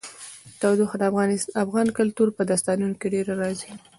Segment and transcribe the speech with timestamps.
[0.59, 1.03] تودوخه د
[1.63, 3.71] افغان کلتور په داستانونو کې ډېره راځي.